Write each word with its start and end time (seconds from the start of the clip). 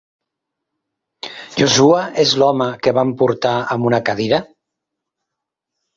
Joshua 1.63 1.99
es 2.25 2.33
l'home 2.43 2.69
que 2.87 2.97
van 3.01 3.15
portar 3.23 3.55
amb 3.77 3.91
una 3.91 4.03
cadira? 4.09 4.41